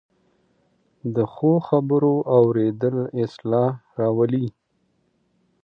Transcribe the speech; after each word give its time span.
د 1.15 1.17
ښو 1.33 1.51
خبرو 1.67 2.15
اورېدل 2.37 2.97
اصلاح 3.23 3.71
راولي 3.99 4.47